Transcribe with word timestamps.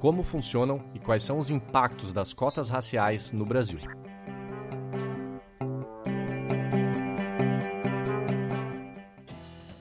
como 0.00 0.22
funcionam 0.22 0.82
e 0.94 0.98
quais 0.98 1.22
são 1.22 1.38
os 1.38 1.50
impactos 1.50 2.14
das 2.14 2.32
cotas 2.32 2.70
raciais 2.70 3.34
no 3.34 3.44
Brasil. 3.44 3.78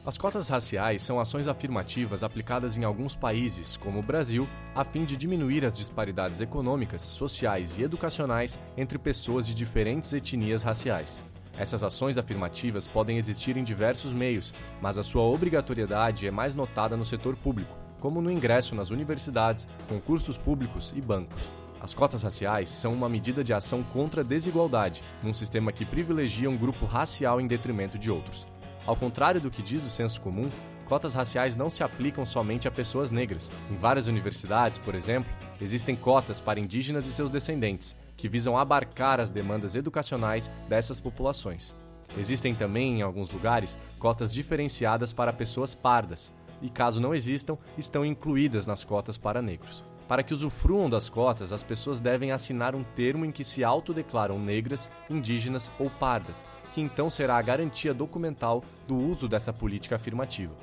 As 0.05 0.17
cotas 0.17 0.49
raciais 0.49 1.03
são 1.03 1.21
ações 1.21 1.47
afirmativas 1.47 2.21
aplicadas 2.21 2.77
em 2.77 2.83
alguns 2.83 3.15
países, 3.15 3.77
como 3.77 3.99
o 3.99 4.03
Brasil, 4.03 4.45
a 4.75 4.83
fim 4.83 5.05
de 5.05 5.15
diminuir 5.15 5.63
as 5.63 5.77
disparidades 5.77 6.41
econômicas, 6.41 7.01
sociais 7.01 7.77
e 7.77 7.83
educacionais 7.83 8.59
entre 8.75 8.97
pessoas 8.97 9.47
de 9.47 9.55
diferentes 9.55 10.11
etnias 10.11 10.63
raciais. 10.63 11.21
Essas 11.57 11.81
ações 11.81 12.17
afirmativas 12.17 12.87
podem 12.87 13.17
existir 13.17 13.55
em 13.55 13.63
diversos 13.63 14.11
meios, 14.11 14.53
mas 14.81 14.97
a 14.97 15.03
sua 15.03 15.23
obrigatoriedade 15.23 16.27
é 16.27 16.31
mais 16.31 16.55
notada 16.55 16.97
no 16.97 17.05
setor 17.05 17.37
público, 17.37 17.78
como 17.99 18.21
no 18.21 18.31
ingresso 18.31 18.75
nas 18.75 18.89
universidades, 18.89 19.67
concursos 19.87 20.37
públicos 20.37 20.93
e 20.95 21.01
bancos. 21.01 21.51
As 21.81 21.93
cotas 21.93 22.23
raciais 22.23 22.69
são 22.69 22.93
uma 22.93 23.07
medida 23.07 23.43
de 23.43 23.53
ação 23.53 23.81
contra 23.81 24.21
a 24.21 24.23
desigualdade, 24.23 25.03
num 25.23 25.33
sistema 25.33 25.71
que 25.71 25.85
privilegia 25.85 26.49
um 26.49 26.57
grupo 26.57 26.85
racial 26.85 27.39
em 27.39 27.47
detrimento 27.47 27.97
de 27.97 28.11
outros. 28.11 28.45
Ao 28.85 28.95
contrário 28.95 29.39
do 29.39 29.51
que 29.51 29.61
diz 29.61 29.83
o 29.85 29.89
senso 29.89 30.19
comum, 30.19 30.49
cotas 30.85 31.15
raciais 31.15 31.55
não 31.55 31.69
se 31.69 31.83
aplicam 31.83 32.25
somente 32.25 32.67
a 32.67 32.71
pessoas 32.71 33.11
negras. 33.11 33.51
Em 33.69 33.75
várias 33.75 34.07
universidades, 34.07 34.77
por 34.79 34.95
exemplo, 34.95 35.31
existem 35.61 35.95
cotas 35.95 36.41
para 36.41 36.59
indígenas 36.59 37.07
e 37.07 37.13
seus 37.13 37.29
descendentes, 37.29 37.95
que 38.17 38.27
visam 38.27 38.57
abarcar 38.57 39.19
as 39.19 39.29
demandas 39.29 39.75
educacionais 39.75 40.51
dessas 40.67 40.99
populações. 40.99 41.75
Existem 42.17 42.55
também, 42.55 42.99
em 42.99 43.01
alguns 43.01 43.29
lugares, 43.29 43.77
cotas 43.99 44.33
diferenciadas 44.33 45.13
para 45.13 45.31
pessoas 45.31 45.75
pardas, 45.75 46.33
e 46.61 46.69
caso 46.69 47.01
não 47.01 47.13
existam, 47.13 47.57
estão 47.77 48.05
incluídas 48.05 48.67
nas 48.67 48.83
cotas 48.83 49.17
para 49.17 49.41
negros. 49.41 49.83
Para 50.07 50.23
que 50.23 50.33
usufruam 50.33 50.89
das 50.89 51.07
cotas, 51.07 51.53
as 51.53 51.61
pessoas 51.61 51.99
devem 51.99 52.31
assinar 52.31 52.73
um 52.73 52.83
termo 52.83 53.25
em 53.25 53.31
que 53.31 53.43
se 53.43 53.63
autodeclaram 53.63 54.39
negras, 54.39 54.89
indígenas 55.09 55.69
ou 55.77 55.89
pardas, 55.89 56.45
que 56.71 56.81
então 56.81 57.09
será 57.09 57.37
a 57.37 57.41
garantia 57.41 57.93
documental 57.93 58.63
do 58.87 58.97
uso 58.97 59.27
dessa 59.27 59.53
política 59.53 59.95
afirmativa. 59.95 60.55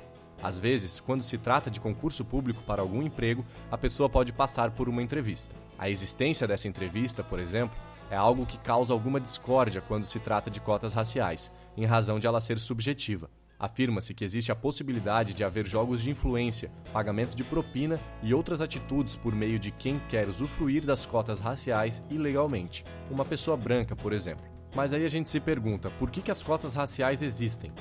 Às 0.43 0.59
vezes, 0.59 0.99
quando 0.99 1.23
se 1.23 1.37
trata 1.37 1.71
de 1.71 1.79
concurso 1.79 2.23
público 2.23 2.61
para 2.63 2.81
algum 2.81 3.01
emprego, 3.01 3.45
a 3.71 3.77
pessoa 3.77 4.09
pode 4.09 4.33
passar 4.33 4.71
por 4.71 4.87
uma 4.87 5.01
entrevista. 5.01 5.55
A 5.79 5.89
existência 5.89 6.47
dessa 6.47 6.67
entrevista, 6.67 7.23
por 7.23 7.39
exemplo, 7.39 7.77
é 8.09 8.15
algo 8.15 8.45
que 8.45 8.59
causa 8.59 8.93
alguma 8.93 9.19
discórdia 9.19 9.81
quando 9.81 10.05
se 10.05 10.19
trata 10.19 10.49
de 10.49 10.61
cotas 10.61 10.93
raciais, 10.93 11.51
em 11.75 11.85
razão 11.85 12.19
de 12.19 12.27
ela 12.27 12.39
ser 12.39 12.59
subjetiva. 12.59 13.29
Afirma-se 13.59 14.13
que 14.13 14.23
existe 14.23 14.51
a 14.51 14.55
possibilidade 14.55 15.33
de 15.33 15.43
haver 15.43 15.65
jogos 15.65 16.03
de 16.03 16.11
influência, 16.11 16.71
pagamento 16.93 17.35
de 17.35 17.43
propina 17.43 17.99
e 18.21 18.31
outras 18.31 18.61
atitudes 18.61 19.15
por 19.15 19.33
meio 19.33 19.57
de 19.57 19.71
quem 19.71 19.99
quer 20.07 20.29
usufruir 20.29 20.85
das 20.85 21.07
cotas 21.07 21.39
raciais 21.39 22.03
ilegalmente, 22.07 22.85
uma 23.09 23.25
pessoa 23.25 23.57
branca, 23.57 23.95
por 23.95 24.13
exemplo. 24.13 24.45
Mas 24.75 24.93
aí 24.93 25.03
a 25.03 25.09
gente 25.09 25.27
se 25.27 25.39
pergunta, 25.39 25.89
por 25.89 26.11
que, 26.11 26.21
que 26.21 26.29
as 26.29 26.43
cotas 26.43 26.75
raciais 26.75 27.23
existem? 27.23 27.71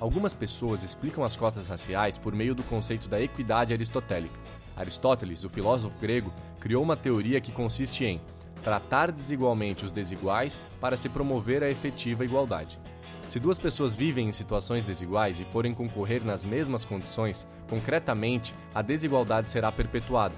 Algumas 0.00 0.32
pessoas 0.32 0.82
explicam 0.82 1.22
as 1.22 1.36
cotas 1.36 1.68
raciais 1.68 2.16
por 2.16 2.34
meio 2.34 2.54
do 2.54 2.62
conceito 2.62 3.06
da 3.06 3.20
equidade 3.20 3.74
aristotélica. 3.74 4.38
Aristóteles, 4.74 5.44
o 5.44 5.50
filósofo 5.50 5.98
grego, 5.98 6.32
criou 6.60 6.82
uma 6.82 6.96
teoria 6.96 7.42
que 7.42 7.52
consiste 7.52 8.06
em 8.06 8.22
tratar 8.62 9.12
desigualmente 9.12 9.84
os 9.84 9.92
desiguais 9.92 10.58
para 10.80 10.96
se 10.96 11.10
promover 11.10 11.62
a 11.62 11.70
efetiva 11.70 12.24
igualdade. 12.24 12.78
Se 13.26 13.40
duas 13.40 13.58
pessoas 13.58 13.92
vivem 13.92 14.28
em 14.28 14.32
situações 14.32 14.84
desiguais 14.84 15.40
e 15.40 15.44
forem 15.44 15.74
concorrer 15.74 16.24
nas 16.24 16.44
mesmas 16.44 16.84
condições, 16.84 17.46
concretamente, 17.68 18.54
a 18.72 18.82
desigualdade 18.82 19.50
será 19.50 19.72
perpetuada. 19.72 20.34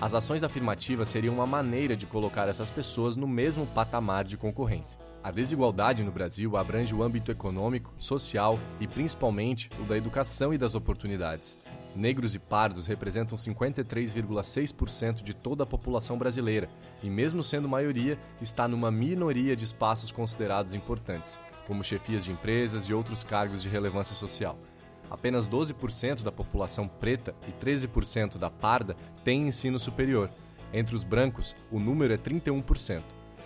As 0.00 0.12
ações 0.12 0.42
afirmativas 0.42 1.08
seriam 1.08 1.36
uma 1.36 1.46
maneira 1.46 1.94
de 1.94 2.04
colocar 2.04 2.48
essas 2.48 2.68
pessoas 2.68 3.14
no 3.14 3.28
mesmo 3.28 3.64
patamar 3.66 4.24
de 4.24 4.36
concorrência. 4.36 4.98
A 5.22 5.30
desigualdade 5.30 6.02
no 6.02 6.10
Brasil 6.10 6.56
abrange 6.56 6.92
o 6.92 7.04
âmbito 7.04 7.30
econômico, 7.30 7.94
social 7.96 8.58
e 8.80 8.88
principalmente 8.88 9.70
o 9.80 9.84
da 9.84 9.96
educação 9.96 10.52
e 10.52 10.58
das 10.58 10.74
oportunidades. 10.74 11.56
Negros 11.94 12.34
e 12.34 12.40
pardos 12.40 12.86
representam 12.86 13.38
53,6% 13.38 15.22
de 15.22 15.32
toda 15.32 15.62
a 15.62 15.66
população 15.66 16.18
brasileira 16.18 16.68
e, 17.02 17.08
mesmo 17.08 17.40
sendo 17.42 17.68
maioria, 17.68 18.18
está 18.40 18.66
numa 18.66 18.90
minoria 18.90 19.54
de 19.54 19.62
espaços 19.62 20.10
considerados 20.10 20.74
importantes, 20.74 21.38
como 21.66 21.84
chefias 21.84 22.24
de 22.24 22.32
empresas 22.32 22.84
e 22.84 22.94
outros 22.94 23.24
cargos 23.24 23.62
de 23.62 23.68
relevância 23.68 24.14
social. 24.14 24.58
Apenas 25.10 25.46
12% 25.46 26.22
da 26.22 26.32
população 26.32 26.88
preta 26.88 27.34
e 27.46 27.52
13% 27.52 28.38
da 28.38 28.50
parda 28.50 28.96
têm 29.22 29.48
ensino 29.48 29.78
superior. 29.78 30.30
Entre 30.72 30.96
os 30.96 31.04
brancos, 31.04 31.54
o 31.70 31.78
número 31.78 32.14
é 32.14 32.16
31%. 32.16 33.02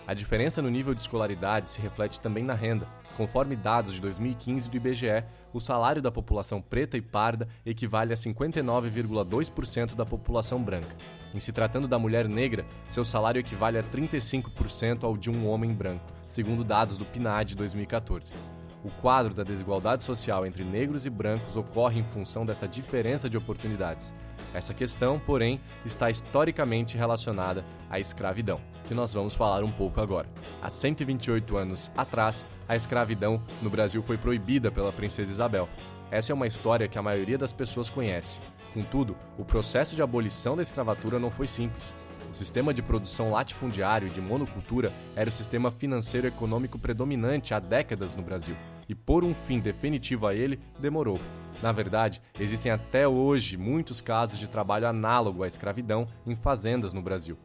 A 0.07 0.13
diferença 0.13 0.61
no 0.61 0.69
nível 0.69 0.93
de 0.93 1.01
escolaridade 1.01 1.67
se 1.67 1.81
reflete 1.81 2.21
também 2.21 2.43
na 2.43 2.53
renda. 2.53 2.87
Conforme 3.17 3.55
dados 3.55 3.95
de 3.95 4.01
2015 4.01 4.69
do 4.69 4.77
IBGE, 4.77 5.23
o 5.51 5.59
salário 5.59 6.03
da 6.03 6.11
população 6.11 6.61
preta 6.61 6.95
e 6.95 7.01
parda 7.01 7.47
equivale 7.65 8.13
a 8.13 8.15
59,2% 8.15 9.95
da 9.95 10.05
população 10.05 10.61
branca. 10.61 10.95
Em 11.33 11.39
se 11.39 11.51
tratando 11.51 11.87
da 11.87 11.97
mulher 11.97 12.29
negra, 12.29 12.63
seu 12.87 13.03
salário 13.03 13.39
equivale 13.39 13.79
a 13.79 13.83
35% 13.83 15.03
ao 15.03 15.17
de 15.17 15.31
um 15.31 15.49
homem 15.49 15.73
branco, 15.73 16.05
segundo 16.27 16.63
dados 16.63 16.95
do 16.95 17.05
PNAD 17.05 17.49
de 17.49 17.55
2014. 17.55 18.35
O 18.83 18.91
quadro 19.01 19.33
da 19.33 19.43
desigualdade 19.43 20.03
social 20.03 20.45
entre 20.45 20.63
negros 20.63 21.07
e 21.07 21.09
brancos 21.09 21.57
ocorre 21.57 21.99
em 21.99 22.03
função 22.03 22.45
dessa 22.45 22.67
diferença 22.67 23.27
de 23.27 23.35
oportunidades. 23.35 24.13
Essa 24.53 24.73
questão, 24.73 25.19
porém, 25.19 25.59
está 25.85 26.09
historicamente 26.09 26.97
relacionada 26.97 27.65
à 27.89 27.99
escravidão, 27.99 28.59
que 28.85 28.93
nós 28.93 29.13
vamos 29.13 29.33
falar 29.33 29.63
um 29.63 29.71
pouco 29.71 30.01
agora. 30.01 30.27
Há 30.61 30.69
128 30.69 31.57
anos 31.57 31.91
atrás, 31.95 32.45
a 32.67 32.75
escravidão 32.75 33.41
no 33.61 33.69
Brasil 33.69 34.01
foi 34.01 34.17
proibida 34.17 34.71
pela 34.71 34.91
princesa 34.91 35.31
Isabel. 35.31 35.67
Essa 36.09 36.31
é 36.31 36.35
uma 36.35 36.47
história 36.47 36.87
que 36.87 36.97
a 36.97 37.03
maioria 37.03 37.37
das 37.37 37.51
pessoas 37.51 37.89
conhece. 37.89 38.41
Contudo, 38.73 39.17
o 39.37 39.43
processo 39.43 39.95
de 39.95 40.01
abolição 40.01 40.55
da 40.55 40.61
escravatura 40.61 41.19
não 41.19 41.29
foi 41.29 41.47
simples. 41.47 41.93
O 42.29 42.33
sistema 42.33 42.73
de 42.73 42.81
produção 42.81 43.31
latifundiário 43.31 44.07
e 44.07 44.11
de 44.11 44.21
monocultura 44.21 44.91
era 45.15 45.29
o 45.29 45.33
sistema 45.33 45.71
financeiro 45.71 46.27
econômico 46.27 46.77
predominante 46.77 47.53
há 47.53 47.59
décadas 47.59 48.15
no 48.15 48.23
Brasil, 48.23 48.55
e 48.87 48.93
por 48.93 49.23
um 49.23 49.33
fim 49.33 49.59
definitivo 49.59 50.27
a 50.27 50.35
ele, 50.35 50.59
demorou. 50.79 51.19
Na 51.61 51.71
verdade, 51.71 52.21
existem 52.39 52.71
até 52.71 53.07
hoje 53.07 53.57
muitos 53.57 53.99
casos 53.99 54.37
de 54.37 54.47
trabalho 54.47 54.87
análogo 54.87 55.43
à 55.43 55.47
escravidão 55.47 56.07
em 56.25 56.35
fazendas 56.35 56.93
no 56.93 57.01
Brasil. 57.01 57.37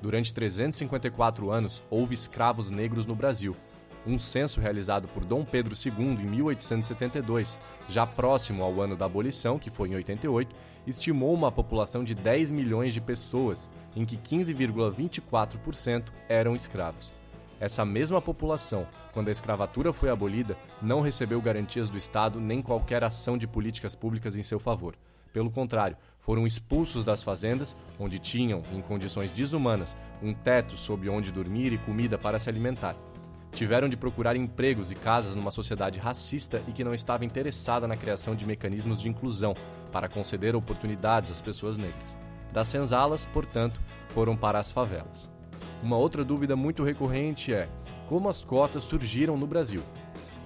Durante 0.00 0.32
354 0.32 1.50
anos, 1.50 1.82
houve 1.90 2.14
escravos 2.14 2.70
negros 2.70 3.04
no 3.04 3.14
Brasil. 3.14 3.54
Um 4.06 4.18
censo 4.18 4.60
realizado 4.60 5.06
por 5.08 5.24
Dom 5.24 5.44
Pedro 5.44 5.74
II 5.74 5.92
em 6.22 6.26
1872, 6.26 7.60
já 7.88 8.06
próximo 8.06 8.62
ao 8.62 8.80
ano 8.80 8.96
da 8.96 9.04
abolição, 9.04 9.58
que 9.58 9.70
foi 9.70 9.90
em 9.90 9.96
88, 9.96 10.54
estimou 10.86 11.34
uma 11.34 11.52
população 11.52 12.04
de 12.04 12.14
10 12.14 12.50
milhões 12.50 12.94
de 12.94 13.00
pessoas, 13.00 13.68
em 13.94 14.06
que 14.06 14.16
15,24% 14.16 16.04
eram 16.28 16.56
escravos. 16.56 17.12
Essa 17.60 17.84
mesma 17.84 18.22
população, 18.22 18.86
quando 19.12 19.28
a 19.28 19.32
escravatura 19.32 19.92
foi 19.92 20.10
abolida, 20.10 20.56
não 20.80 21.00
recebeu 21.00 21.40
garantias 21.42 21.90
do 21.90 21.98
Estado 21.98 22.40
nem 22.40 22.62
qualquer 22.62 23.02
ação 23.02 23.36
de 23.36 23.48
políticas 23.48 23.96
públicas 23.96 24.36
em 24.36 24.42
seu 24.42 24.60
favor. 24.60 24.94
Pelo 25.32 25.50
contrário, 25.50 25.96
foram 26.20 26.46
expulsos 26.46 27.04
das 27.04 27.22
fazendas, 27.22 27.76
onde 27.98 28.18
tinham, 28.18 28.62
em 28.72 28.80
condições 28.80 29.32
desumanas, 29.32 29.96
um 30.22 30.32
teto 30.32 30.76
sob 30.76 31.08
onde 31.08 31.32
dormir 31.32 31.72
e 31.72 31.78
comida 31.78 32.16
para 32.16 32.38
se 32.38 32.48
alimentar. 32.48 32.96
Tiveram 33.52 33.88
de 33.88 33.96
procurar 33.96 34.36
empregos 34.36 34.90
e 34.90 34.94
casas 34.94 35.34
numa 35.34 35.50
sociedade 35.50 35.98
racista 35.98 36.62
e 36.68 36.72
que 36.72 36.84
não 36.84 36.94
estava 36.94 37.24
interessada 37.24 37.88
na 37.88 37.96
criação 37.96 38.36
de 38.36 38.46
mecanismos 38.46 39.00
de 39.00 39.08
inclusão 39.08 39.54
para 39.90 40.08
conceder 40.08 40.54
oportunidades 40.54 41.32
às 41.32 41.42
pessoas 41.42 41.76
negras. 41.76 42.16
Das 42.52 42.68
senzalas, 42.68 43.26
portanto, 43.26 43.80
foram 44.08 44.36
para 44.36 44.58
as 44.58 44.70
favelas. 44.70 45.30
Uma 45.82 45.96
outra 45.96 46.24
dúvida 46.24 46.56
muito 46.56 46.82
recorrente 46.82 47.52
é: 47.52 47.68
como 48.08 48.28
as 48.28 48.44
cotas 48.44 48.84
surgiram 48.84 49.36
no 49.36 49.46
Brasil? 49.46 49.82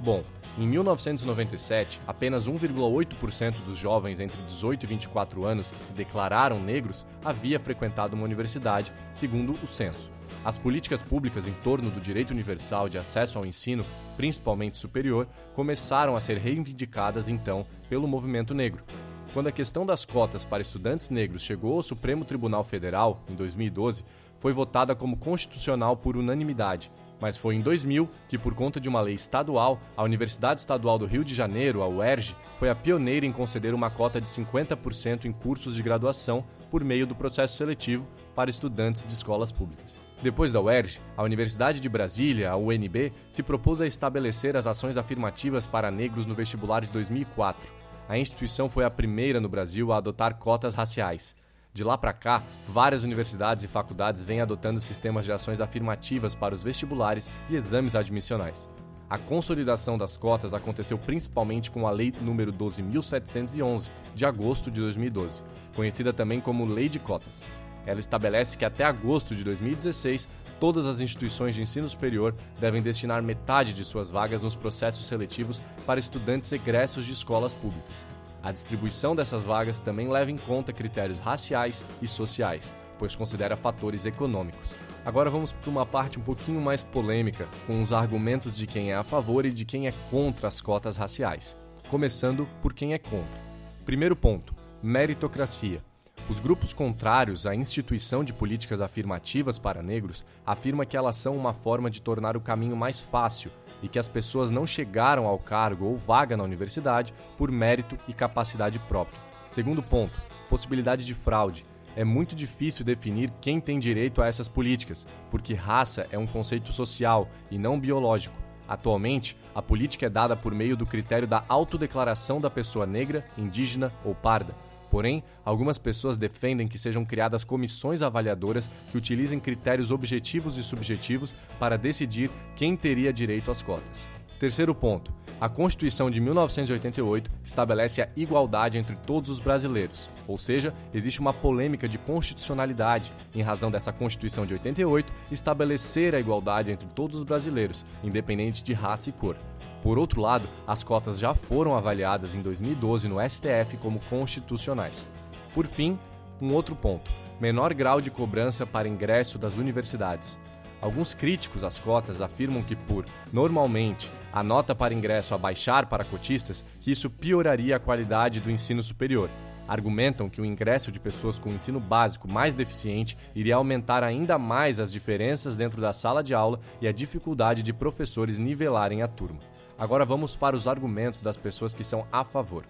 Bom, 0.00 0.24
em 0.58 0.66
1997, 0.66 2.00
apenas 2.06 2.46
1,8% 2.46 3.64
dos 3.64 3.78
jovens 3.78 4.20
entre 4.20 4.42
18 4.42 4.84
e 4.84 4.86
24 4.86 5.44
anos 5.44 5.70
que 5.70 5.78
se 5.78 5.92
declararam 5.92 6.60
negros 6.60 7.06
havia 7.24 7.58
frequentado 7.58 8.14
uma 8.14 8.24
universidade, 8.24 8.92
segundo 9.10 9.54
o 9.62 9.66
censo. 9.66 10.12
As 10.44 10.58
políticas 10.58 11.02
públicas 11.02 11.46
em 11.46 11.52
torno 11.62 11.88
do 11.88 12.00
direito 12.00 12.32
universal 12.32 12.88
de 12.88 12.98
acesso 12.98 13.38
ao 13.38 13.46
ensino, 13.46 13.84
principalmente 14.16 14.76
superior, 14.76 15.26
começaram 15.54 16.16
a 16.16 16.20
ser 16.20 16.36
reivindicadas 16.36 17.28
então 17.28 17.64
pelo 17.88 18.08
movimento 18.08 18.52
negro. 18.52 18.84
Quando 19.32 19.46
a 19.46 19.52
questão 19.52 19.86
das 19.86 20.04
cotas 20.04 20.44
para 20.44 20.60
estudantes 20.60 21.08
negros 21.08 21.42
chegou 21.42 21.76
ao 21.76 21.82
Supremo 21.82 22.22
Tribunal 22.22 22.62
Federal, 22.62 23.24
em 23.26 23.34
2012, 23.34 24.04
foi 24.36 24.52
votada 24.52 24.94
como 24.94 25.16
constitucional 25.16 25.96
por 25.96 26.18
unanimidade, 26.18 26.92
mas 27.18 27.38
foi 27.38 27.54
em 27.54 27.62
2000 27.62 28.10
que, 28.28 28.36
por 28.36 28.54
conta 28.54 28.78
de 28.78 28.90
uma 28.90 29.00
lei 29.00 29.14
estadual, 29.14 29.80
a 29.96 30.02
Universidade 30.02 30.60
Estadual 30.60 30.98
do 30.98 31.06
Rio 31.06 31.24
de 31.24 31.34
Janeiro, 31.34 31.80
a 31.80 31.88
UERJ, 31.88 32.36
foi 32.58 32.68
a 32.68 32.74
pioneira 32.74 33.24
em 33.24 33.32
conceder 33.32 33.72
uma 33.72 33.88
cota 33.88 34.20
de 34.20 34.28
50% 34.28 35.24
em 35.24 35.32
cursos 35.32 35.76
de 35.76 35.82
graduação 35.82 36.44
por 36.70 36.84
meio 36.84 37.06
do 37.06 37.14
processo 37.14 37.56
seletivo 37.56 38.06
para 38.34 38.50
estudantes 38.50 39.02
de 39.02 39.12
escolas 39.12 39.50
públicas. 39.50 39.96
Depois 40.22 40.52
da 40.52 40.60
UERJ, 40.60 41.00
a 41.16 41.22
Universidade 41.22 41.80
de 41.80 41.88
Brasília, 41.88 42.50
a 42.50 42.56
UNB, 42.56 43.12
se 43.30 43.42
propôs 43.42 43.80
a 43.80 43.86
estabelecer 43.86 44.58
as 44.58 44.66
ações 44.66 44.98
afirmativas 44.98 45.66
para 45.66 45.90
negros 45.90 46.26
no 46.26 46.34
vestibular 46.34 46.82
de 46.82 46.92
2004. 46.92 47.81
A 48.08 48.18
instituição 48.18 48.68
foi 48.68 48.84
a 48.84 48.90
primeira 48.90 49.40
no 49.40 49.48
Brasil 49.48 49.92
a 49.92 49.98
adotar 49.98 50.36
cotas 50.36 50.74
raciais. 50.74 51.34
De 51.72 51.82
lá 51.82 51.96
para 51.96 52.12
cá, 52.12 52.42
várias 52.66 53.02
universidades 53.02 53.64
e 53.64 53.68
faculdades 53.68 54.22
vêm 54.22 54.40
adotando 54.40 54.78
sistemas 54.78 55.24
de 55.24 55.32
ações 55.32 55.60
afirmativas 55.60 56.34
para 56.34 56.54
os 56.54 56.62
vestibulares 56.62 57.30
e 57.48 57.56
exames 57.56 57.94
admissionais. 57.94 58.68
A 59.08 59.18
consolidação 59.18 59.96
das 59.96 60.16
cotas 60.16 60.52
aconteceu 60.52 60.98
principalmente 60.98 61.70
com 61.70 61.86
a 61.86 61.90
Lei 61.90 62.12
nº 62.12 62.52
12.711, 62.52 63.90
de 64.14 64.26
agosto 64.26 64.70
de 64.70 64.80
2012, 64.80 65.42
conhecida 65.74 66.12
também 66.12 66.40
como 66.40 66.66
Lei 66.66 66.88
de 66.88 66.98
Cotas. 66.98 67.46
Ela 67.86 68.00
estabelece 68.00 68.56
que 68.56 68.64
até 68.64 68.84
agosto 68.84 69.34
de 69.34 69.44
2016, 69.44 70.28
todas 70.62 70.86
as 70.86 71.00
instituições 71.00 71.56
de 71.56 71.62
ensino 71.62 71.88
superior 71.88 72.36
devem 72.60 72.80
destinar 72.80 73.20
metade 73.20 73.72
de 73.72 73.84
suas 73.84 74.12
vagas 74.12 74.42
nos 74.42 74.54
processos 74.54 75.06
seletivos 75.06 75.60
para 75.84 75.98
estudantes 75.98 76.52
egressos 76.52 77.04
de 77.04 77.12
escolas 77.12 77.52
públicas. 77.52 78.06
A 78.40 78.52
distribuição 78.52 79.16
dessas 79.16 79.42
vagas 79.42 79.80
também 79.80 80.08
leva 80.08 80.30
em 80.30 80.36
conta 80.36 80.72
critérios 80.72 81.18
raciais 81.18 81.84
e 82.00 82.06
sociais, 82.06 82.72
pois 82.96 83.16
considera 83.16 83.56
fatores 83.56 84.06
econômicos. 84.06 84.78
Agora 85.04 85.28
vamos 85.28 85.50
para 85.50 85.68
uma 85.68 85.84
parte 85.84 86.20
um 86.20 86.22
pouquinho 86.22 86.60
mais 86.60 86.80
polêmica, 86.80 87.48
com 87.66 87.82
os 87.82 87.92
argumentos 87.92 88.56
de 88.56 88.64
quem 88.64 88.92
é 88.92 88.94
a 88.94 89.02
favor 89.02 89.44
e 89.44 89.50
de 89.50 89.64
quem 89.64 89.88
é 89.88 89.92
contra 90.12 90.46
as 90.46 90.60
cotas 90.60 90.96
raciais. 90.96 91.56
Começando 91.90 92.46
por 92.62 92.72
quem 92.72 92.92
é 92.92 92.98
contra. 92.98 93.40
Primeiro 93.84 94.14
ponto: 94.14 94.54
meritocracia. 94.80 95.82
Os 96.28 96.38
grupos 96.38 96.72
contrários 96.72 97.46
à 97.46 97.54
instituição 97.54 98.22
de 98.22 98.32
políticas 98.32 98.80
afirmativas 98.80 99.58
para 99.58 99.82
negros 99.82 100.24
afirmam 100.46 100.86
que 100.86 100.96
elas 100.96 101.16
são 101.16 101.36
uma 101.36 101.52
forma 101.52 101.90
de 101.90 102.00
tornar 102.00 102.36
o 102.36 102.40
caminho 102.40 102.76
mais 102.76 103.00
fácil 103.00 103.50
e 103.82 103.88
que 103.88 103.98
as 103.98 104.08
pessoas 104.08 104.50
não 104.50 104.64
chegaram 104.64 105.26
ao 105.26 105.38
cargo 105.38 105.86
ou 105.86 105.96
vaga 105.96 106.36
na 106.36 106.44
universidade 106.44 107.12
por 107.36 107.50
mérito 107.50 107.98
e 108.06 108.12
capacidade 108.12 108.78
própria. 108.78 109.20
Segundo 109.44 109.82
ponto, 109.82 110.22
possibilidade 110.48 111.04
de 111.04 111.12
fraude. 111.12 111.66
É 111.96 112.04
muito 112.04 112.34
difícil 112.34 112.84
definir 112.84 113.30
quem 113.40 113.60
tem 113.60 113.78
direito 113.78 114.22
a 114.22 114.26
essas 114.26 114.48
políticas, 114.48 115.06
porque 115.30 115.52
raça 115.52 116.06
é 116.10 116.16
um 116.16 116.26
conceito 116.26 116.72
social 116.72 117.28
e 117.50 117.58
não 117.58 117.78
biológico. 117.78 118.36
Atualmente, 118.66 119.36
a 119.54 119.60
política 119.60 120.06
é 120.06 120.08
dada 120.08 120.36
por 120.36 120.54
meio 120.54 120.76
do 120.76 120.86
critério 120.86 121.28
da 121.28 121.44
autodeclaração 121.48 122.40
da 122.40 122.48
pessoa 122.48 122.86
negra, 122.86 123.26
indígena 123.36 123.92
ou 124.04 124.14
parda. 124.14 124.54
Porém, 124.92 125.24
algumas 125.42 125.78
pessoas 125.78 126.18
defendem 126.18 126.68
que 126.68 126.78
sejam 126.78 127.02
criadas 127.02 127.44
comissões 127.44 128.02
avaliadoras 128.02 128.68
que 128.90 128.98
utilizem 128.98 129.40
critérios 129.40 129.90
objetivos 129.90 130.58
e 130.58 130.62
subjetivos 130.62 131.34
para 131.58 131.78
decidir 131.78 132.30
quem 132.54 132.76
teria 132.76 133.10
direito 133.10 133.50
às 133.50 133.62
cotas. 133.62 134.06
Terceiro 134.38 134.74
ponto. 134.74 135.10
A 135.40 135.48
Constituição 135.48 136.10
de 136.10 136.20
1988 136.20 137.30
estabelece 137.42 138.02
a 138.02 138.08
igualdade 138.14 138.76
entre 138.76 138.94
todos 138.94 139.30
os 139.30 139.40
brasileiros, 139.40 140.10
ou 140.28 140.36
seja, 140.36 140.74
existe 140.92 141.20
uma 141.20 141.32
polêmica 141.32 141.88
de 141.88 141.96
constitucionalidade 141.96 143.14
em 143.34 143.40
razão 143.40 143.70
dessa 143.70 143.94
Constituição 143.94 144.44
de 144.44 144.52
88 144.52 145.10
estabelecer 145.30 146.14
a 146.14 146.20
igualdade 146.20 146.70
entre 146.70 146.86
todos 146.88 147.16
os 147.16 147.24
brasileiros, 147.24 147.86
independente 148.04 148.62
de 148.62 148.74
raça 148.74 149.08
e 149.08 149.12
cor. 149.12 149.36
Por 149.82 149.98
outro 149.98 150.20
lado, 150.20 150.48
as 150.64 150.84
cotas 150.84 151.18
já 151.18 151.34
foram 151.34 151.76
avaliadas 151.76 152.36
em 152.36 152.40
2012 152.40 153.08
no 153.08 153.16
STF 153.20 153.76
como 153.78 153.98
constitucionais. 154.08 155.08
Por 155.52 155.66
fim, 155.66 155.98
um 156.40 156.54
outro 156.54 156.76
ponto: 156.76 157.10
menor 157.40 157.74
grau 157.74 158.00
de 158.00 158.10
cobrança 158.10 158.64
para 158.64 158.88
ingresso 158.88 159.38
das 159.38 159.58
universidades. 159.58 160.38
Alguns 160.80 161.14
críticos 161.14 161.64
às 161.64 161.78
cotas 161.78 162.20
afirmam 162.20 162.62
que, 162.62 162.74
por, 162.74 163.06
normalmente, 163.32 164.10
a 164.32 164.42
nota 164.42 164.74
para 164.74 164.94
ingresso 164.94 165.34
abaixar 165.34 165.86
para 165.86 166.04
cotistas, 166.04 166.64
que 166.80 166.90
isso 166.90 167.10
pioraria 167.10 167.76
a 167.76 167.80
qualidade 167.80 168.40
do 168.40 168.50
ensino 168.50 168.82
superior. 168.82 169.30
Argumentam 169.68 170.28
que 170.28 170.40
o 170.40 170.44
ingresso 170.44 170.90
de 170.90 170.98
pessoas 170.98 171.38
com 171.38 171.50
ensino 171.50 171.78
básico 171.78 172.28
mais 172.28 172.54
deficiente 172.54 173.16
iria 173.34 173.54
aumentar 173.56 174.02
ainda 174.02 174.36
mais 174.38 174.80
as 174.80 174.92
diferenças 174.92 175.56
dentro 175.56 175.80
da 175.80 175.92
sala 175.92 176.22
de 176.22 176.34
aula 176.34 176.60
e 176.80 176.88
a 176.88 176.92
dificuldade 176.92 177.62
de 177.62 177.72
professores 177.72 178.38
nivelarem 178.38 179.02
a 179.02 179.08
turma. 179.08 179.51
Agora 179.82 180.04
vamos 180.04 180.36
para 180.36 180.54
os 180.54 180.68
argumentos 180.68 181.22
das 181.22 181.36
pessoas 181.36 181.74
que 181.74 181.82
são 181.82 182.06
a 182.12 182.22
favor. 182.22 182.64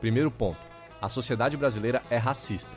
Primeiro 0.00 0.30
ponto: 0.30 0.60
a 1.00 1.08
sociedade 1.08 1.56
brasileira 1.56 2.04
é 2.08 2.16
racista. 2.16 2.70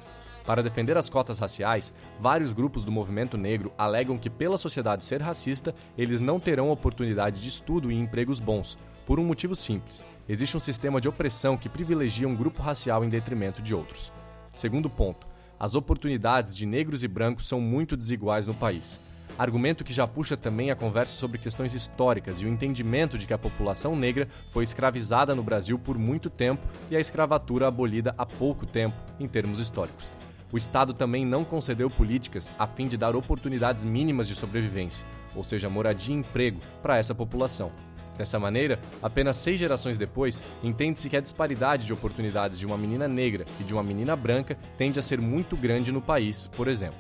Para 0.43 0.63
defender 0.63 0.97
as 0.97 1.07
cotas 1.07 1.37
raciais, 1.37 1.93
vários 2.19 2.51
grupos 2.51 2.83
do 2.83 2.91
movimento 2.91 3.38
negro 3.38 3.71
alegam 3.77 4.17
que, 4.17 4.27
pela 4.27 4.57
sociedade 4.57 5.03
ser 5.03 5.21
racista, 5.21 5.75
eles 5.95 6.19
não 6.19 6.39
terão 6.39 6.71
oportunidade 6.71 7.39
de 7.39 7.48
estudo 7.48 7.91
e 7.91 7.95
empregos 7.95 8.39
bons, 8.39 8.75
por 9.05 9.19
um 9.19 9.24
motivo 9.24 9.55
simples: 9.55 10.03
existe 10.27 10.57
um 10.57 10.60
sistema 10.60 11.00
de 11.00 11.07
opressão 11.07 11.55
que 11.55 11.69
privilegia 11.69 12.27
um 12.27 12.36
grupo 12.36 12.63
racial 12.63 13.05
em 13.05 13.10
detrimento 13.10 13.62
de 13.62 13.75
outros. 13.75 14.12
Segundo 14.51 14.89
ponto: 14.89 15.27
as 15.60 15.75
oportunidades 15.75 16.57
de 16.57 16.65
negros 16.65 17.03
e 17.03 17.07
brancos 17.07 17.48
são 17.48 17.62
muito 17.62 17.95
desiguais 17.95 18.48
no 18.48 18.55
país 18.55 19.00
argumento 19.38 19.84
que 19.84 19.94
já 19.94 20.08
puxa 20.08 20.38
também 20.38 20.72
a 20.72 20.75
conversa 20.75 21.18
sobre 21.18 21.38
questões 21.38 21.74
históricas 21.74 22.42
e 22.42 22.46
o 22.46 22.50
entendimento 22.50 23.18
de 23.18 23.27
que 23.27 23.34
a 23.34 23.38
população 23.38 23.96
negra 23.96 24.27
foi 24.50 24.63
escravizada 24.63 25.36
no 25.36 25.44
Brasil 25.44 25.77
por 25.77 25.98
muito 25.98 26.30
tempo 26.30 26.65
e 26.89 26.96
a 26.96 27.00
escravatura 27.00 27.68
abolida 27.68 28.13
há 28.18 28.25
pouco 28.25 28.65
tempo, 28.65 28.96
em 29.20 29.27
termos 29.27 29.60
históricos. 29.60 30.12
O 30.51 30.58
Estado 30.58 30.94
também 30.94 31.25
não 31.25 31.44
concedeu 31.44 31.89
políticas 31.89 32.54
a 32.58 32.65
fim 32.65 32.88
de 32.88 32.98
dar 32.98 33.15
oportunidades 33.15 33.84
mínimas 33.84 34.27
de 34.27 34.36
sobrevivência, 34.36 35.06
ou 35.36 35.44
seja, 35.44 35.70
moradia 35.70 36.15
e 36.15 36.20
emprego, 36.20 36.62
para 36.82 36.98
essa 36.98 37.13
população. 37.13 37.72
Dessa 38.18 38.39
maneira, 38.39 38.80
apenas 39.04 39.36
seis 39.36 39.60
gerações 39.60 39.98
depois, 39.98 40.42
entende-se 40.63 41.10
que 41.10 41.18
a 41.18 41.22
disparidade 41.22 41.86
de 41.86 41.92
oportunidades 41.92 42.58
de 42.58 42.65
uma 42.65 42.77
menina 42.77 43.08
negra 43.08 43.46
e 43.60 43.63
de 43.63 43.74
uma 43.74 43.84
menina 43.84 44.15
branca 44.15 44.58
tende 44.77 44.98
a 44.98 45.01
ser 45.01 45.20
muito 45.20 45.58
grande 45.58 45.92
no 45.92 46.01
país, 46.01 46.48
por 46.48 46.70
exemplo. 46.70 46.98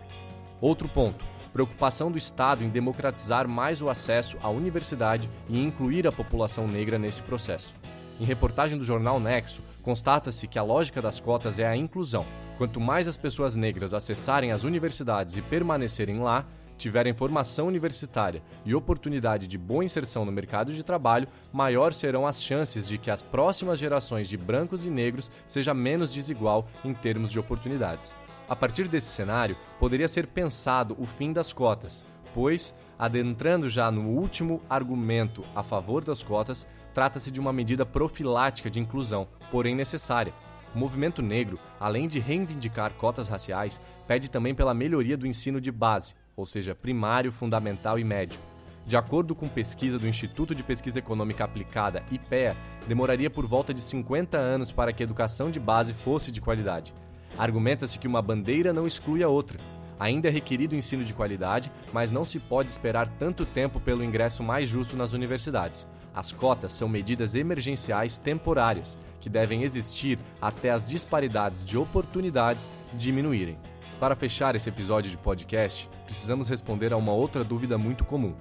Outro 0.59 0.89
ponto: 0.89 1.23
preocupação 1.55 2.11
do 2.11 2.17
Estado 2.17 2.65
em 2.65 2.69
democratizar 2.69 3.47
mais 3.47 3.81
o 3.81 3.87
acesso 3.87 4.37
à 4.41 4.49
universidade 4.49 5.31
e 5.47 5.57
incluir 5.57 6.05
a 6.05 6.11
população 6.11 6.67
negra 6.67 6.99
nesse 6.99 7.21
processo. 7.21 7.73
Em 8.19 8.25
reportagem 8.25 8.77
do 8.77 8.83
jornal 8.83 9.21
Nexo, 9.21 9.61
constata-se 9.81 10.49
que 10.49 10.59
a 10.59 10.63
lógica 10.63 11.01
das 11.01 11.21
cotas 11.21 11.57
é 11.57 11.65
a 11.65 11.73
inclusão. 11.73 12.25
Quanto 12.57 12.81
mais 12.81 13.07
as 13.07 13.15
pessoas 13.15 13.55
negras 13.55 13.93
acessarem 13.93 14.51
as 14.51 14.65
universidades 14.65 15.37
e 15.37 15.41
permanecerem 15.41 16.19
lá, 16.19 16.45
tiverem 16.77 17.13
formação 17.13 17.67
universitária 17.67 18.43
e 18.65 18.75
oportunidade 18.75 19.47
de 19.47 19.57
boa 19.57 19.85
inserção 19.85 20.25
no 20.25 20.33
mercado 20.33 20.73
de 20.73 20.83
trabalho, 20.83 21.29
maior 21.53 21.93
serão 21.93 22.27
as 22.27 22.43
chances 22.43 22.85
de 22.85 22.97
que 22.97 23.09
as 23.09 23.21
próximas 23.21 23.79
gerações 23.79 24.27
de 24.27 24.35
brancos 24.35 24.85
e 24.85 24.89
negros 24.89 25.31
seja 25.47 25.73
menos 25.73 26.13
desigual 26.13 26.67
em 26.83 26.93
termos 26.93 27.31
de 27.31 27.39
oportunidades. 27.39 28.13
A 28.47 28.55
partir 28.55 28.87
desse 28.87 29.07
cenário, 29.07 29.57
poderia 29.79 30.07
ser 30.07 30.27
pensado 30.27 30.95
o 30.99 31.05
fim 31.05 31.33
das 31.33 31.51
cotas, 31.51 32.05
pois, 32.33 32.75
adentrando 32.97 33.67
já 33.67 33.89
no 33.89 34.09
último 34.09 34.61
argumento 34.69 35.43
a 35.55 35.63
favor 35.63 36.03
das 36.03 36.21
cotas, 36.21 36.67
trata-se 36.93 37.31
de 37.31 37.39
uma 37.39 37.51
medida 37.51 37.85
profilática 37.85 38.69
de 38.69 38.79
inclusão, 38.79 39.27
porém 39.49 39.73
necessária. 39.73 40.33
O 40.75 40.77
movimento 40.77 41.21
negro, 41.21 41.57
além 41.79 42.07
de 42.07 42.19
reivindicar 42.19 42.93
cotas 42.93 43.29
raciais, 43.29 43.81
pede 44.05 44.29
também 44.29 44.53
pela 44.53 44.73
melhoria 44.73 45.17
do 45.17 45.25
ensino 45.25 45.59
de 45.59 45.71
base, 45.71 46.13
ou 46.35 46.45
seja, 46.45 46.75
primário, 46.75 47.31
fundamental 47.31 47.97
e 47.97 48.03
médio. 48.03 48.39
De 48.85 48.95
acordo 48.95 49.33
com 49.33 49.49
pesquisa 49.49 49.97
do 49.97 50.07
Instituto 50.07 50.53
de 50.53 50.61
Pesquisa 50.61 50.99
Econômica 50.99 51.43
Aplicada, 51.43 52.03
IPEA, 52.11 52.55
demoraria 52.87 53.31
por 53.31 53.47
volta 53.47 53.73
de 53.73 53.81
50 53.81 54.37
anos 54.37 54.71
para 54.71 54.93
que 54.93 55.01
a 55.01 55.05
educação 55.05 55.49
de 55.49 55.59
base 55.59 55.93
fosse 55.93 56.31
de 56.31 56.39
qualidade. 56.39 56.93
Argumenta-se 57.37 57.99
que 57.99 58.07
uma 58.07 58.21
bandeira 58.21 58.71
não 58.71 58.87
exclui 58.87 59.23
a 59.23 59.27
outra. 59.27 59.59
Ainda 59.99 60.27
é 60.27 60.31
requerido 60.31 60.75
ensino 60.75 61.03
de 61.03 61.13
qualidade, 61.13 61.71
mas 61.93 62.11
não 62.11 62.25
se 62.25 62.39
pode 62.39 62.69
esperar 62.69 63.07
tanto 63.07 63.45
tempo 63.45 63.79
pelo 63.79 64.03
ingresso 64.03 64.43
mais 64.43 64.67
justo 64.67 64.97
nas 64.97 65.13
universidades. 65.13 65.87
As 66.13 66.31
cotas 66.31 66.71
são 66.71 66.87
medidas 66.87 67.35
emergenciais 67.35 68.17
temporárias, 68.17 68.97
que 69.19 69.29
devem 69.29 69.63
existir 69.63 70.17
até 70.41 70.71
as 70.71 70.87
disparidades 70.87 71.65
de 71.65 71.77
oportunidades 71.77 72.69
diminuírem. 72.93 73.57
Para 73.99 74.15
fechar 74.15 74.55
esse 74.55 74.69
episódio 74.69 75.09
de 75.09 75.17
podcast, 75.17 75.89
precisamos 76.05 76.47
responder 76.49 76.93
a 76.93 76.97
uma 76.97 77.13
outra 77.13 77.43
dúvida 77.43 77.77
muito 77.77 78.03
comum. 78.05 78.35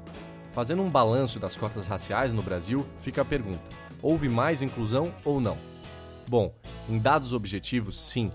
Fazendo 0.51 0.83
um 0.83 0.91
balanço 0.91 1.41
das 1.41 1.57
cotas 1.57 1.89
raciais 1.89 2.33
no 2.33 2.43
Brasil, 2.43 2.87
fica 2.99 3.23
a 3.23 3.25
pergunta: 3.25 3.71
houve 4.03 4.29
mais 4.29 4.63
inclusão 4.63 5.13
ou 5.25 5.41
não? 5.41 5.57
Bom, 6.29 6.55
em 6.89 6.99
dados 6.99 7.33
objetivos, 7.33 7.99
sim. 7.99 8.31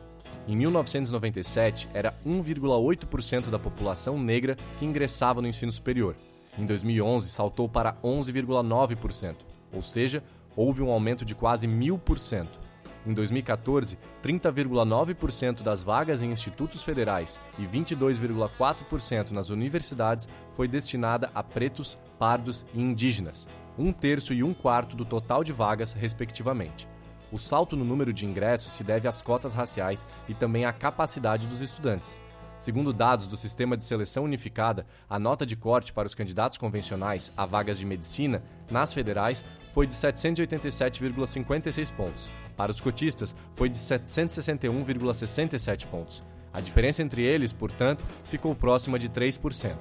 Em 0.48 0.56
1997, 0.56 1.90
era 1.94 2.18
1,8% 2.26 3.50
da 3.50 3.60
população 3.60 4.20
negra 4.20 4.58
que 4.78 4.86
ingressava 4.86 5.42
no 5.42 5.48
ensino 5.48 5.72
superior. 5.72 6.16
Em 6.58 6.66
2011, 6.66 7.30
saltou 7.30 7.70
para 7.70 7.94
11,9%, 8.04 9.36
ou 9.72 9.82
seja, 9.82 10.24
houve 10.56 10.82
um 10.82 10.92
aumento 10.92 11.24
de 11.24 11.36
quase 11.36 11.68
1000%. 11.68 12.48
Em 13.06 13.14
2014, 13.14 13.98
30,9% 14.22 15.62
das 15.62 15.82
vagas 15.82 16.22
em 16.22 16.32
institutos 16.32 16.84
federais 16.84 17.40
e 17.58 17.64
22,4% 17.64 19.32
nas 19.32 19.50
universidades 19.50 20.28
foi 20.54 20.68
destinada 20.68 21.32
a 21.34 21.42
pretos, 21.42 21.98
pardos 22.18 22.66
e 22.74 22.82
indígenas, 22.82 23.48
um 23.78 23.94
terço 23.94 24.34
e 24.34 24.44
um 24.44 24.54
quarto 24.54 24.98
do 24.98 25.06
total 25.06 25.44
de 25.44 25.54
vagas, 25.54 25.94
respectivamente. 25.94 26.88
O 27.32 27.38
salto 27.38 27.76
no 27.76 27.86
número 27.86 28.12
de 28.12 28.26
ingressos 28.26 28.72
se 28.72 28.84
deve 28.84 29.08
às 29.08 29.22
cotas 29.22 29.54
raciais 29.54 30.06
e 30.28 30.34
também 30.34 30.66
à 30.66 30.74
capacidade 30.74 31.48
dos 31.48 31.62
estudantes, 31.62 32.18
Segundo 32.60 32.92
dados 32.92 33.26
do 33.26 33.38
Sistema 33.38 33.78
de 33.78 33.86
Seleção 33.86 34.26
Unificada, 34.26 34.86
a 35.10 35.18
nota 35.18 35.46
de 35.46 35.56
corte 35.56 35.94
para 35.94 36.08
os 36.08 36.14
candidatos 36.14 36.58
convencionais 36.58 37.32
a 37.38 37.46
vagas 37.46 37.80
de 37.80 37.86
medicina 37.86 38.44
nas 38.70 38.92
federais 38.92 39.46
foi 39.72 39.88
de 39.88 39.94
787,56 39.94 41.96
pontos. 41.96 42.30
Para 42.58 42.70
os 42.70 42.82
cotistas, 42.82 43.34
foi 43.56 43.70
de 43.70 43.78
761,67 43.78 45.88
pontos. 45.88 46.22
A 46.52 46.60
diferença 46.60 47.02
entre 47.02 47.24
eles, 47.24 47.54
portanto, 47.54 48.06
ficou 48.26 48.54
próxima 48.54 49.00
de 49.00 49.08
3%. 49.08 49.78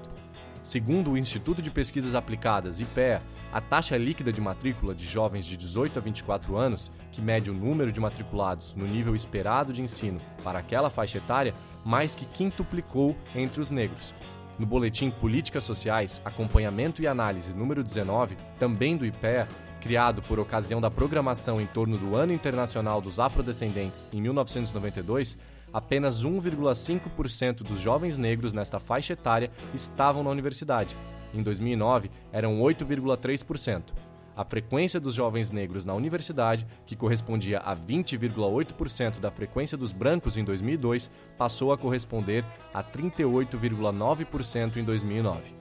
Segundo 0.63 1.11
o 1.11 1.19
Instituto 1.19 1.61
de 1.61 1.73
Pesquisas 1.73 2.15
Aplicadas, 2.15 2.81
IPEA, 2.81 3.21
a 3.53 3.61
taxa 3.61 3.97
líquida 3.97 4.33
de 4.33 4.41
matrícula 4.41 4.95
de 4.95 5.07
jovens 5.07 5.47
de 5.47 5.57
18 5.57 5.99
a 5.99 6.03
24 6.03 6.57
anos, 6.57 6.93
que 7.11 7.23
mede 7.23 7.51
o 7.51 7.55
número 7.55 7.91
de 7.91 8.01
matriculados 8.01 8.75
no 8.75 8.87
nível 8.87 9.15
esperado 9.15 9.73
de 9.73 9.83
ensino 9.83 10.21
para 10.45 10.59
aquela 10.59 10.91
faixa 10.91 11.19
etária, 11.19 11.55
mais 11.85 12.15
que 12.15 12.27
quintuplicou 12.27 13.17
entre 13.35 13.61
os 13.61 13.71
negros. 13.71 14.15
No 14.59 14.67
boletim 14.67 15.11
Políticas 15.11 15.65
Sociais, 15.65 16.21
Acompanhamento 16.25 17.01
e 17.01 17.07
Análise 17.07 17.55
número 17.55 17.83
19, 17.83 18.37
também 18.59 18.97
do 18.97 19.07
IPEA, 19.07 19.49
criado 19.81 20.21
por 20.23 20.41
ocasião 20.41 20.81
da 20.81 20.91
programação 20.91 21.61
em 21.61 21.67
torno 21.67 21.97
do 21.97 22.17
Ano 22.17 22.33
Internacional 22.33 23.01
dos 23.01 23.21
Afrodescendentes 23.21 24.09
em 24.13 24.21
1992, 24.21 25.39
apenas 25.73 26.25
1,5% 26.25 27.63
dos 27.63 27.79
jovens 27.79 28.19
negros 28.19 28.53
nesta 28.53 28.79
faixa 28.79 29.13
etária 29.13 29.51
estavam 29.73 30.23
na 30.23 30.31
universidade. 30.31 30.97
Em 31.35 31.43
2009, 31.43 32.11
eram 32.33 32.59
8,3% 32.61 33.93
a 34.39 34.45
frequência 34.45 35.01
dos 35.01 35.17
jovens 35.17 35.51
negros 35.51 35.85
na 35.85 35.93
universidade, 35.95 36.65
que 36.87 36.95
correspondia 36.95 37.59
a 37.59 37.75
20,8% 37.75 39.19
da 39.19 39.33
frequência 39.33 39.77
dos 39.77 39.93
brancos 39.93 40.37
em 40.37 40.45
2002, 40.45 41.11
passou 41.37 41.73
a 41.73 41.77
corresponder 41.77 42.45
a 42.73 42.81
38,9% 42.81 44.77
em 44.77 44.85
2009. 44.85 45.57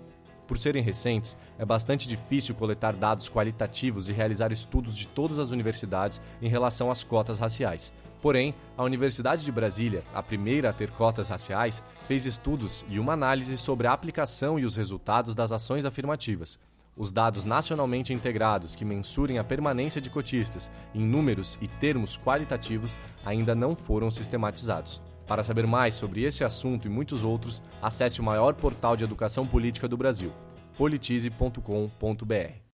Por 0.45 0.59
serem 0.59 0.83
recentes, 0.83 1.35
é 1.57 1.65
bastante 1.65 2.07
difícil 2.07 2.53
coletar 2.53 2.95
dados 2.95 3.27
qualitativos 3.27 4.09
e 4.09 4.13
realizar 4.13 4.51
estudos 4.51 4.95
de 4.95 5.07
todas 5.07 5.39
as 5.39 5.49
universidades 5.49 6.21
em 6.39 6.47
relação 6.47 6.91
às 6.91 7.03
cotas 7.03 7.39
raciais. 7.39 7.91
Porém, 8.21 8.53
a 8.75 8.83
Universidade 8.83 9.45
de 9.45 9.51
Brasília, 9.51 10.03
a 10.13 10.23
primeira 10.23 10.69
a 10.69 10.73
ter 10.73 10.91
cotas 10.91 11.29
raciais, 11.29 11.83
fez 12.07 12.25
estudos 12.25 12.85
e 12.89 12.99
uma 12.99 13.13
análise 13.13 13.57
sobre 13.57 13.87
a 13.87 13.93
aplicação 13.93 14.57
e 14.57 14.65
os 14.65 14.75
resultados 14.75 15.35
das 15.35 15.51
ações 15.51 15.85
afirmativas. 15.85 16.59
Os 16.95 17.11
dados 17.11 17.45
nacionalmente 17.45 18.11
integrados 18.11 18.75
que 18.75 18.83
mensurem 18.83 19.37
a 19.37 19.43
permanência 19.43 20.01
de 20.01 20.09
cotistas 20.09 20.71
em 20.95 21.05
números 21.05 21.57
e 21.61 21.67
termos 21.67 22.17
qualitativos 22.17 22.97
ainda 23.23 23.53
não 23.53 23.75
foram 23.75 24.09
sistematizados. 24.09 24.99
Para 25.27 25.43
saber 25.43 25.67
mais 25.67 25.93
sobre 25.93 26.23
esse 26.23 26.43
assunto 26.43 26.87
e 26.87 26.89
muitos 26.89 27.23
outros, 27.23 27.61
acesse 27.81 28.19
o 28.19 28.23
maior 28.23 28.55
portal 28.55 28.95
de 28.95 29.03
educação 29.03 29.45
política 29.45 29.87
do 29.87 29.97
Brasil, 29.97 30.33
politize.com.br. 30.75 32.67